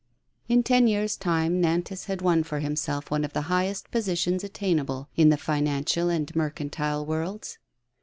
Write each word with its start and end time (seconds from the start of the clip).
In 0.49 0.63
ten 0.63 0.87
years' 0.87 1.15
time, 1.15 1.61
Nantas 1.61 2.05
had 2.05 2.23
won 2.23 2.41
for 2.41 2.57
himself 2.57 3.11
one 3.11 3.23
of 3.23 3.33
the 3.33 3.43
highest 3.53 3.91
positions 3.91 4.43
attainable 4.43 5.09
in 5.15 5.29
the 5.29 5.37
financial 5.37 6.09
and 6.09 6.35
mercantile 6.35 7.05
worlds. 7.05 7.59